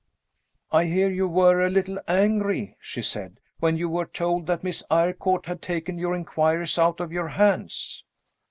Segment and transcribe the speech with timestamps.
[0.71, 4.83] "I hear you were a little angry," she said, "when you were told that Miss
[4.89, 8.03] Eyrecourt had taken your inquiries out of your hands."